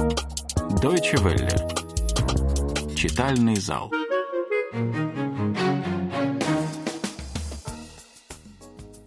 Deutsche 0.00 1.18
Welle. 1.22 1.50
Читальный 2.94 3.56
зал. 3.56 3.92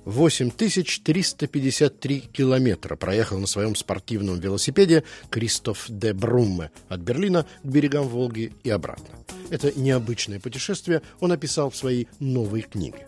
Восемь 0.05 0.51
тысяч 0.51 0.99
триста 0.99 1.47
пятьдесят 1.47 1.99
три 1.99 2.19
километра 2.21 2.95
проехал 2.95 3.39
на 3.39 3.47
своем 3.47 3.75
спортивном 3.75 4.39
велосипеде 4.39 5.03
Кристоф 5.31 5.85
де 5.89 6.13
Брумме 6.13 6.69
от 6.89 6.99
Берлина 6.99 7.47
к 7.63 7.65
берегам 7.65 8.07
Волги 8.07 8.53
и 8.63 8.69
обратно. 8.69 9.15
Это 9.49 9.71
необычное 9.79 10.39
путешествие 10.39 11.01
он 11.19 11.31
описал 11.31 11.71
в 11.71 11.75
своей 11.75 12.07
новой 12.19 12.61
книге. 12.61 13.07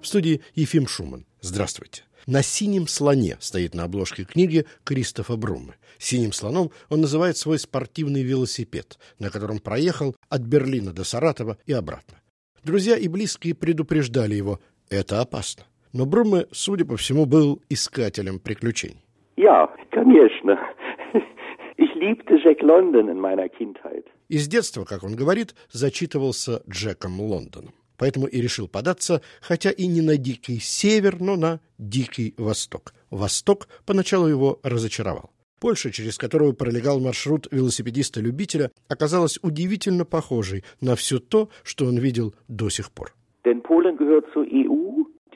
В 0.00 0.06
студии 0.06 0.40
Ефим 0.54 0.86
Шуман. 0.86 1.26
Здравствуйте. 1.42 2.04
На 2.26 2.42
синем 2.42 2.88
слоне 2.88 3.36
стоит 3.38 3.72
на 3.72 3.84
обложке 3.84 4.24
книги 4.24 4.66
Кристофа 4.82 5.36
Брумме. 5.36 5.74
Синим 5.96 6.32
слоном 6.32 6.72
он 6.90 7.00
называет 7.00 7.36
свой 7.36 7.56
спортивный 7.60 8.24
велосипед, 8.24 8.98
на 9.20 9.30
котором 9.30 9.60
проехал 9.60 10.16
от 10.28 10.40
Берлина 10.40 10.92
до 10.92 11.04
Саратова 11.04 11.56
и 11.66 11.72
обратно. 11.72 12.18
Друзья 12.64 12.96
и 12.96 13.06
близкие 13.06 13.54
предупреждали 13.54 14.34
его– 14.34 14.58
это 14.90 15.20
опасно. 15.20 15.66
Но 15.92 16.04
Брумме, 16.04 16.46
судя 16.50 16.84
по 16.84 16.96
всему, 16.96 17.26
был 17.26 17.62
искателем 17.68 18.40
приключений. 18.40 19.04
Ja, 19.36 19.68
конечно. 19.92 20.58
Ich 21.78 21.94
liebte 21.94 22.38
Jack 22.42 22.60
London 22.62 23.08
in 23.08 23.20
meiner 23.20 23.48
Kindheit. 23.48 24.06
Из 24.28 24.48
детства, 24.48 24.84
как 24.84 25.04
он 25.04 25.14
говорит, 25.14 25.54
зачитывался 25.70 26.62
Джеком 26.68 27.20
Лондоном. 27.20 27.72
Поэтому 27.96 28.26
и 28.26 28.40
решил 28.40 28.68
податься, 28.68 29.22
хотя 29.40 29.70
и 29.70 29.86
не 29.86 30.00
на 30.00 30.16
дикий 30.16 30.58
север, 30.58 31.20
но 31.20 31.36
на 31.36 31.60
дикий 31.78 32.34
восток. 32.36 32.94
Восток 33.10 33.68
поначалу 33.84 34.26
его 34.26 34.60
разочаровал. 34.62 35.30
Польша, 35.60 35.90
через 35.90 36.18
которую 36.18 36.52
пролегал 36.52 37.00
маршрут 37.00 37.48
велосипедиста-любителя, 37.50 38.70
оказалась 38.88 39.38
удивительно 39.42 40.04
похожей 40.04 40.64
на 40.80 40.96
все 40.96 41.18
то, 41.18 41.48
что 41.62 41.86
он 41.86 41.98
видел 41.98 42.34
до 42.48 42.68
сих 42.68 42.90
пор. 42.90 43.14
Denn 43.44 43.62
Polen 43.62 43.96
gehört 43.96 44.26
zur 44.34 44.44
EU, 44.44 45.04
die 45.32 45.35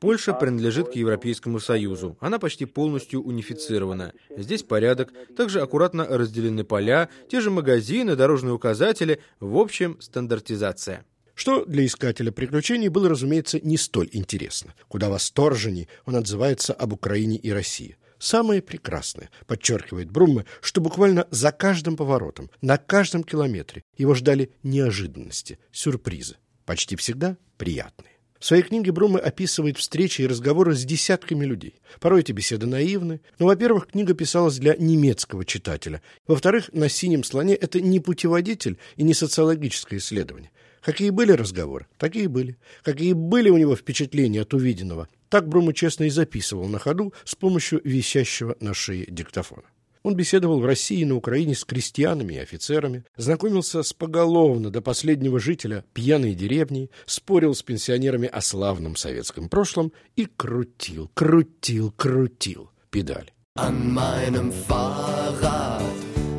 Польша 0.00 0.34
принадлежит 0.34 0.90
к 0.90 0.96
Европейскому 0.96 1.60
Союзу. 1.60 2.18
Она 2.20 2.38
почти 2.38 2.66
полностью 2.66 3.22
унифицирована. 3.22 4.12
Здесь 4.36 4.62
порядок, 4.62 5.12
также 5.34 5.60
аккуратно 5.60 6.04
разделены 6.06 6.62
поля, 6.62 7.08
те 7.28 7.40
же 7.40 7.50
магазины, 7.50 8.16
дорожные 8.16 8.52
указатели, 8.52 9.20
в 9.40 9.56
общем, 9.56 9.96
стандартизация. 10.00 11.06
Что 11.34 11.64
для 11.64 11.86
искателя 11.86 12.30
приключений 12.30 12.88
было, 12.88 13.08
разумеется, 13.08 13.60
не 13.64 13.78
столь 13.78 14.10
интересно. 14.12 14.74
Куда 14.88 15.08
восторженней 15.08 15.88
он 16.04 16.16
отзывается 16.16 16.74
об 16.74 16.92
Украине 16.92 17.36
и 17.36 17.50
России. 17.50 17.96
Самое 18.18 18.60
прекрасное, 18.60 19.30
подчеркивает 19.46 20.10
Брумме, 20.10 20.44
что 20.60 20.82
буквально 20.82 21.26
за 21.30 21.50
каждым 21.52 21.96
поворотом, 21.96 22.50
на 22.60 22.76
каждом 22.76 23.24
километре 23.24 23.84
его 23.96 24.14
ждали 24.14 24.50
неожиданности, 24.62 25.58
сюрпризы. 25.72 26.36
Почти 26.66 26.96
всегда 26.96 27.38
приятные. 27.56 28.17
В 28.38 28.46
своей 28.46 28.62
книге 28.62 28.92
Брумме 28.92 29.18
описывает 29.18 29.78
встречи 29.78 30.22
и 30.22 30.26
разговоры 30.26 30.74
с 30.74 30.84
десятками 30.84 31.44
людей. 31.44 31.74
Порой 31.98 32.20
эти 32.20 32.30
беседы 32.30 32.66
наивны, 32.66 33.20
но, 33.38 33.46
во-первых, 33.46 33.88
книга 33.88 34.14
писалась 34.14 34.58
для 34.58 34.76
немецкого 34.76 35.44
читателя. 35.44 36.02
Во-вторых, 36.26 36.70
на 36.72 36.88
«Синем 36.88 37.24
слоне» 37.24 37.54
это 37.54 37.80
не 37.80 37.98
путеводитель 37.98 38.78
и 38.96 39.02
не 39.02 39.14
социологическое 39.14 39.98
исследование. 39.98 40.52
Какие 40.80 41.10
были 41.10 41.32
разговоры, 41.32 41.86
такие 41.98 42.28
были. 42.28 42.56
Какие 42.82 43.12
были 43.12 43.50
у 43.50 43.56
него 43.56 43.74
впечатления 43.74 44.42
от 44.42 44.54
увиденного, 44.54 45.08
так 45.28 45.48
Брума 45.48 45.74
честно 45.74 46.04
и 46.04 46.10
записывал 46.10 46.68
на 46.68 46.78
ходу 46.78 47.12
с 47.24 47.34
помощью 47.34 47.80
висящего 47.82 48.56
на 48.60 48.72
шее 48.72 49.04
диктофона. 49.08 49.64
Он 50.08 50.16
беседовал 50.16 50.58
в 50.60 50.64
России 50.64 51.00
и 51.00 51.04
на 51.04 51.16
Украине 51.16 51.54
с 51.54 51.66
крестьянами 51.66 52.32
и 52.32 52.38
офицерами, 52.38 53.04
знакомился 53.18 53.82
с 53.82 53.92
поголовно 53.92 54.70
до 54.70 54.80
последнего 54.80 55.38
жителя 55.38 55.84
пьяной 55.92 56.32
деревни, 56.32 56.90
спорил 57.04 57.54
с 57.54 57.62
пенсионерами 57.62 58.26
о 58.26 58.40
славном 58.40 58.96
советском 58.96 59.50
прошлом 59.50 59.92
и 60.16 60.24
крутил, 60.24 61.10
крутил, 61.12 61.92
крутил 61.92 62.70
педаль. 62.88 63.30
An 63.54 63.92
meinem 63.92 64.50
Fahrrad 64.50 65.82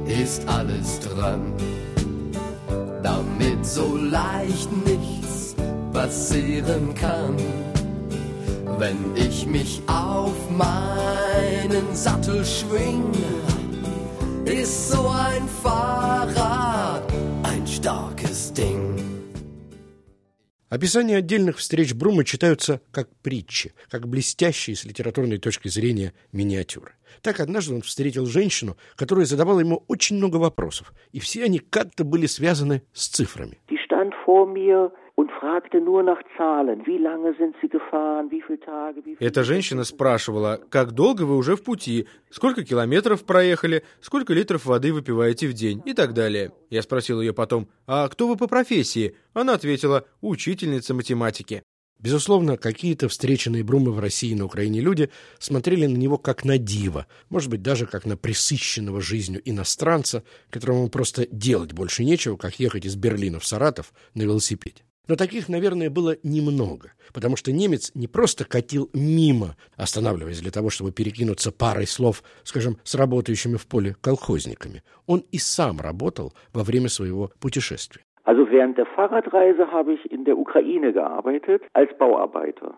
ist 0.07 0.41
alles 0.47 0.99
dran, 1.01 1.53
damit 3.03 3.63
so 3.63 3.97
leicht 3.97 4.71
nichts 4.83 5.55
passieren 5.93 6.95
kann. 6.95 7.37
Wenn 8.79 9.15
ich 9.15 9.45
mich 9.45 9.79
auf 9.85 10.33
meinen 10.49 11.93
Sattel 11.93 12.43
schwing, 12.43 13.11
ist 14.45 14.91
so 14.91 15.07
ein 15.07 15.47
Fahrrad 15.61 17.03
ein 17.43 17.65
starkes 17.67 18.53
Ding. 18.53 18.99
Описания 20.69 21.17
отдельных 21.17 21.57
встреч 21.57 21.95
Брума 21.95 22.23
читаются 22.23 22.81
как 22.91 23.09
притчи, 23.23 23.73
как 23.89 24.07
блестящие 24.07 24.75
с 24.75 24.85
литературной 24.85 25.39
точки 25.39 25.67
зрения 25.67 26.13
миниатюры. 26.31 26.93
Так 27.23 27.39
однажды 27.39 27.73
он 27.73 27.81
встретил 27.81 28.27
женщину, 28.27 28.77
которая 28.95 29.25
задавала 29.25 29.61
ему 29.61 29.83
очень 29.87 30.17
много 30.17 30.37
вопросов, 30.37 30.93
и 31.11 31.19
все 31.19 31.43
они 31.43 31.57
как-то 31.57 32.03
были 32.03 32.27
связаны 32.27 32.83
с 32.93 33.07
цифрами. 33.07 33.57
Die 33.67 33.77
stand 33.89 34.13
vor 34.27 34.45
mir 34.45 34.91
und 35.19 35.29
fragte 35.31 35.81
nur 35.81 36.01
nach 36.01 36.21
Zahlen. 36.37 36.85
Wie 36.85 36.97
lange 36.97 37.33
sind 37.33 37.53
Sie 37.61 37.67
gefahren? 37.67 38.31
Wie 38.31 38.41
viele 38.41 38.61
Tage? 38.61 39.03
Wie 39.03 39.17
viele 39.17 39.29
Эта 39.29 39.43
женщина 39.43 39.83
спрашивала, 39.83 40.61
как 40.69 40.93
долго 40.93 41.23
вы 41.23 41.35
уже 41.35 41.57
в 41.57 41.63
пути, 41.63 42.07
сколько 42.29 42.63
километров 42.63 43.25
проехали, 43.25 43.83
сколько 43.99 44.33
литров 44.33 44.65
воды 44.65 44.93
выпиваете 44.93 45.49
в 45.49 45.53
день 45.53 45.81
и 45.85 45.93
так 45.93 46.13
далее. 46.13 46.53
Я 46.69 46.81
спросил 46.81 47.19
ее 47.19 47.33
потом, 47.33 47.67
а 47.85 48.07
кто 48.07 48.29
вы 48.29 48.37
по 48.37 48.47
профессии? 48.47 49.17
Она 49.33 49.55
ответила, 49.55 50.05
учительница 50.21 50.93
математики. 50.93 51.63
Безусловно, 51.99 52.55
какие-то 52.55 53.09
встреченные 53.09 53.65
Брумы 53.65 53.91
в 53.91 53.99
России 53.99 54.31
и 54.31 54.35
на 54.35 54.45
Украине 54.45 54.79
люди 54.79 55.09
смотрели 55.37 55.85
на 55.85 55.97
него 55.97 56.17
как 56.17 56.45
на 56.45 56.57
дива, 56.57 57.07
может 57.27 57.49
быть, 57.49 57.61
даже 57.61 57.85
как 57.87 58.05
на 58.05 58.15
присыщенного 58.15 59.01
жизнью 59.01 59.41
иностранца, 59.43 60.23
которому 60.49 60.87
просто 60.87 61.27
делать 61.29 61.73
больше 61.73 62.05
нечего, 62.05 62.37
как 62.37 62.57
ехать 62.57 62.85
из 62.85 62.95
Берлина 62.95 63.41
в 63.41 63.45
Саратов 63.45 63.91
на 64.13 64.21
велосипеде. 64.21 64.83
Но 65.09 65.15
таких, 65.15 65.49
наверное, 65.49 65.89
было 65.89 66.17
немного, 66.21 66.93
потому 67.13 67.35
что 67.35 67.51
немец 67.51 67.89
не 67.95 68.07
просто 68.07 68.45
катил 68.45 68.91
мимо, 68.93 69.57
останавливаясь 69.75 70.39
для 70.39 70.51
того, 70.51 70.69
чтобы 70.69 70.91
перекинуться 70.91 71.51
парой 71.51 71.87
слов, 71.87 72.23
скажем, 72.43 72.77
с 72.83 72.93
работающими 72.93 73.57
в 73.57 73.65
поле 73.65 73.95
колхозниками. 74.01 74.83
Он 75.07 75.25
и 75.31 75.39
сам 75.39 75.81
работал 75.81 76.35
во 76.53 76.63
время 76.63 76.89
своего 76.89 77.31
путешествия. 77.39 78.03
Also 78.29 78.47
während 78.51 78.77
der 78.77 78.85
Fahrradreise 78.85 79.71
habe 79.71 79.93
ich 79.93 80.11
in 80.11 80.23
der 80.23 80.37
Ukraine 80.37 80.93
gearbeitet 80.93 81.63
als 81.73 81.89
Bauarbeiter. 81.97 82.75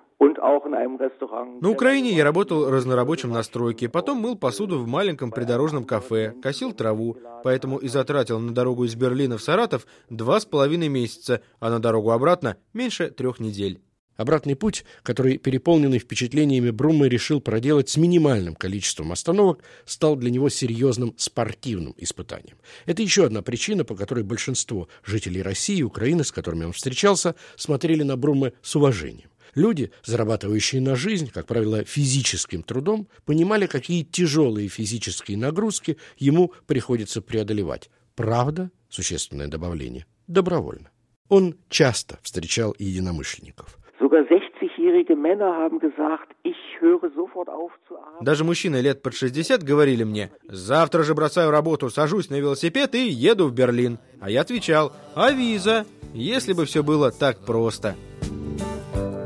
На 1.62 1.70
Украине 1.70 2.12
я 2.12 2.24
работал 2.24 2.70
разнорабочим 2.70 3.32
на 3.32 3.44
стройке, 3.44 3.90
потом 3.90 4.20
мыл 4.20 4.38
посуду 4.38 4.78
в 4.78 4.88
маленьком 4.88 5.32
придорожном 5.32 5.84
кафе, 5.84 6.34
косил 6.42 6.72
траву, 6.72 7.18
поэтому 7.44 7.80
и 7.80 7.88
затратил 7.88 8.40
на 8.40 8.54
дорогу 8.54 8.86
из 8.86 8.96
Берлина 8.96 9.38
в 9.38 9.42
Саратов 9.42 9.86
два 10.10 10.40
с 10.40 10.46
половиной 10.46 10.88
месяца, 10.88 11.42
а 11.60 11.70
на 11.70 11.80
дорогу 11.80 12.12
обратно 12.12 12.56
меньше 12.74 13.10
трех 13.10 13.40
недель. 13.40 13.82
Обратный 14.18 14.56
путь, 14.56 14.84
который, 15.04 15.38
переполненный 15.38 16.00
впечатлениями 16.00 16.70
Бруммы, 16.70 17.10
решил 17.10 17.42
проделать 17.42 17.90
с 17.90 17.98
минимальным 17.98 18.56
количеством 18.56 19.12
остановок, 19.12 19.64
стал 19.86 20.16
для 20.16 20.30
него 20.30 20.50
серьезным 20.50 21.16
спортивным 21.18 21.96
испытанием. 21.98 22.58
Это 22.86 23.02
еще 23.02 23.26
одна 23.26 23.42
причина, 23.42 23.84
по 23.84 23.96
которой 23.96 24.24
большинство 24.24 24.90
жителей 25.04 25.42
России 25.42 25.78
и 25.78 25.84
Украины, 25.84 26.24
с 26.24 26.32
которыми 26.32 26.66
он 26.66 26.74
встречался, 26.74 27.36
смотрели 27.56 28.04
на 28.04 28.18
Бруммы 28.18 28.54
с 28.62 28.76
уважением. 28.76 29.30
Люди, 29.56 29.92
зарабатывающие 30.06 30.82
на 30.82 30.96
жизнь, 30.96 31.30
как 31.30 31.48
правило, 31.48 31.84
физическим 31.84 32.64
трудом, 32.64 33.08
понимали, 33.26 33.66
какие 33.66 34.04
тяжелые 34.04 34.70
физические 34.70 35.38
нагрузки 35.38 35.98
ему 36.18 36.54
приходится 36.68 37.22
преодолевать. 37.22 37.90
Правда, 38.16 38.72
существенное 38.90 39.48
добавление, 39.48 40.06
добровольно. 40.28 40.90
Он 41.28 41.58
часто 41.70 42.20
встречал 42.24 42.76
единомышленников. 42.78 43.78
Sogar 44.02 44.22
60-jährige 44.22 45.16
Männer 45.16 45.54
haben 45.62 45.78
gesagt, 45.78 46.30
ich 46.42 46.58
höre 46.80 47.12
sofort 47.16 47.50
auf 47.50 47.72
zu 47.88 47.96
arbeiten. 47.96 48.26
Даже 48.26 48.44
мужчины 48.44 48.78
лет 48.82 49.04
под 49.04 49.14
60 49.14 49.62
говорили 49.64 50.04
мне, 50.04 50.32
завтра 50.48 51.04
же 51.04 51.14
бросаю 51.14 51.52
работу, 51.52 51.92
сажусь 51.92 52.32
на 52.32 52.40
велосипед 52.40 52.96
и 52.96 53.08
еду 53.08 53.48
в 53.48 53.54
Берлин. 53.54 54.00
А 54.20 54.32
я 54.32 54.42
отвечал, 54.42 54.92
а 55.14 55.32
виза? 55.32 55.86
Если 56.16 56.54
бы 56.54 56.66
все 56.66 56.82
было 56.82 57.12
так 57.12 57.46
просто. 57.46 57.96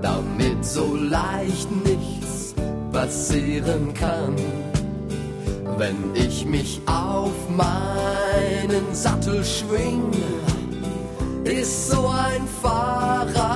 damit 0.01 0.63
so 0.63 0.95
leicht 0.95 1.69
nichts 1.85 2.53
passieren 2.91 3.93
kann. 3.93 4.35
Wenn 5.77 5.99
ich 6.15 6.45
mich 6.45 6.81
auf 6.85 7.35
meinen 7.49 8.85
Sattel 8.93 9.43
schwing, 9.43 10.11
ist 11.45 11.89
so 11.89 12.07
ein 12.07 12.45
Fahrrad 12.61 13.54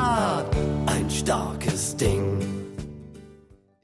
starkes 1.19 1.93
Ding. 1.95 2.58